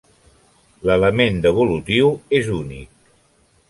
L'element 0.91 1.39
devolutiu 1.45 2.13
és 2.43 2.53
únic. 2.61 2.95